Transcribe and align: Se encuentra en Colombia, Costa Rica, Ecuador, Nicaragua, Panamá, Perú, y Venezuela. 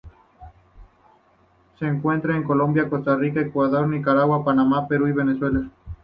Se 1.77 1.85
encuentra 1.85 2.35
en 2.35 2.41
Colombia, 2.43 2.89
Costa 2.89 3.15
Rica, 3.15 3.39
Ecuador, 3.39 3.87
Nicaragua, 3.87 4.43
Panamá, 4.43 4.87
Perú, 4.87 5.07
y 5.07 5.11
Venezuela. 5.11 5.69